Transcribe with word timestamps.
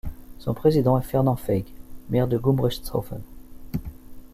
Son 0.39 0.55
président 0.55 0.97
est 0.97 1.03
Fernand 1.03 1.35
Feig, 1.35 1.63
maire 2.09 2.27
de 2.27 2.39
Gumbrechtshoffen. 2.39 3.21